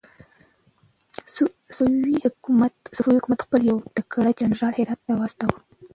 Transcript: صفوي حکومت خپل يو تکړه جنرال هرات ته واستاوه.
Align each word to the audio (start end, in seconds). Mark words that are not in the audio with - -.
صفوي 1.77 2.15
حکومت 2.25 2.75
خپل 3.45 3.61
يو 3.69 3.77
تکړه 3.97 4.31
جنرال 4.39 4.73
هرات 4.79 4.99
ته 5.05 5.11
واستاوه. 5.19 5.57